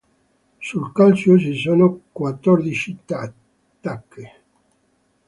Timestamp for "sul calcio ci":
0.57-1.53